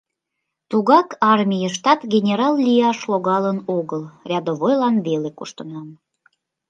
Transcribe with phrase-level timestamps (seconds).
[0.69, 5.87] Тугак армийыштат генерал лияш логалын огыл, рядовойлан веле коштынам.